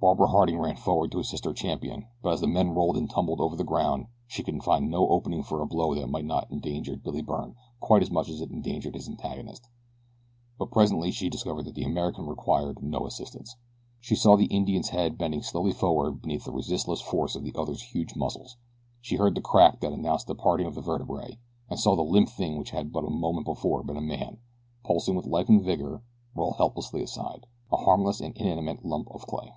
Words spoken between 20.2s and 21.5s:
the parting of the vertebrae